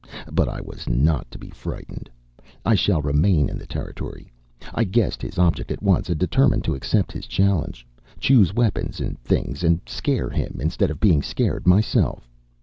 But 0.31 0.49
I 0.49 0.61
was 0.61 0.89
not 0.89 1.29
to 1.29 1.37
be 1.37 1.49
frightened; 1.51 2.09
I 2.65 2.73
shall 2.73 3.03
remain 3.03 3.49
in 3.49 3.59
the 3.59 3.67
Territory. 3.67 4.31
I 4.73 4.83
guessed 4.83 5.21
his 5.21 5.37
object 5.37 5.71
at 5.71 5.83
once, 5.83 6.09
and 6.09 6.17
determined 6.19 6.63
to 6.63 6.73
accept 6.73 7.11
his 7.11 7.27
challenge, 7.27 7.85
choose 8.19 8.51
weapons 8.51 8.99
and 8.99 9.19
things, 9.19 9.63
and 9.63 9.79
scare 9.85 10.31
him, 10.31 10.57
instead 10.59 10.89
of 10.89 10.99
being 10.99 11.21
scared 11.21 11.67
myself. 11.67 12.27